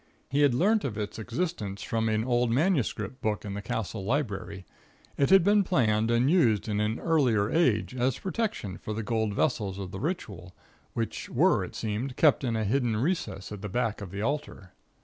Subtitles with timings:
[0.31, 4.65] He had learnt of its existence from an old manuscript book in the Castle library.
[5.15, 9.03] It had been planned and used in an earlier age as a protection for the
[9.03, 10.55] gold vessels of the ritual,
[10.95, 14.71] which were, it seemed, kept in a hidden recess at the back of the altar.